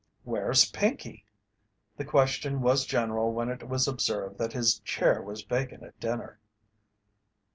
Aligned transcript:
"Where's 0.23 0.65
Pinkey?" 0.71 1.27
The 1.97 2.05
question 2.05 2.61
was 2.61 2.87
general 2.87 3.33
when 3.33 3.49
it 3.49 3.69
was 3.69 3.87
observed 3.87 4.39
that 4.39 4.53
his 4.53 4.79
chair 4.79 5.21
was 5.21 5.43
vacant 5.43 5.83
at 5.83 5.99
dinner. 5.99 6.39